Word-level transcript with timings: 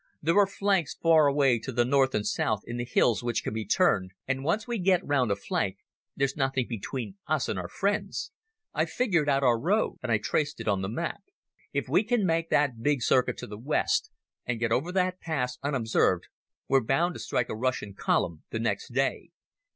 There 0.19 0.39
are 0.39 0.47
flanks 0.47 0.95
far 0.95 1.27
away 1.27 1.59
to 1.59 1.71
the 1.71 1.85
north 1.85 2.15
and 2.15 2.25
south 2.25 2.61
in 2.65 2.77
the 2.77 2.85
hills 2.85 3.21
which 3.21 3.43
can 3.43 3.53
be 3.53 3.67
turned, 3.67 4.13
and 4.27 4.43
once 4.43 4.67
we 4.67 4.79
get 4.79 5.05
round 5.05 5.29
a 5.31 5.35
flank 5.35 5.77
there's 6.15 6.35
nothing 6.35 6.65
between 6.67 7.17
us 7.27 7.47
and 7.47 7.59
our 7.59 7.67
friends... 7.67 8.31
I've 8.73 8.89
figured 8.89 9.29
out 9.29 9.43
our 9.43 9.59
road," 9.59 9.99
and 10.01 10.11
I 10.11 10.17
traced 10.17 10.59
it 10.59 10.67
on 10.67 10.81
the 10.81 10.89
map. 10.89 11.21
"If 11.71 11.87
we 11.87 12.03
can 12.03 12.25
make 12.25 12.49
that 12.49 12.81
big 12.81 13.03
circuit 13.03 13.37
to 13.37 13.45
the 13.45 13.59
west 13.59 14.09
and 14.43 14.59
get 14.59 14.71
over 14.71 14.91
that 14.91 15.19
pass 15.19 15.59
unobserved 15.61 16.25
we're 16.67 16.81
bound 16.83 17.13
to 17.13 17.19
strike 17.19 17.49
a 17.49 17.55
Russian 17.55 17.93
column 17.93 18.41
the 18.49 18.57
next 18.57 18.93
day. 18.93 19.29